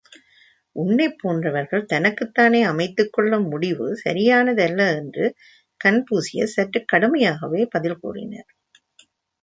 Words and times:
உன்னைப் 0.75 1.17
போன்றவர்கள் 1.17 1.85
தனக்குத்தானே 1.85 2.63
அமைத்து 2.63 3.09
கொள்ளும் 3.09 3.47
முடிவு 3.47 3.87
சரியானதல்ல 4.05 4.95
என்று 4.95 5.27
கன்பூசியஸ் 5.81 6.55
சற்றுக் 6.55 6.89
கடுமையாகவே 6.93 7.63
பதில் 7.69 7.99
கூறினார். 7.99 8.51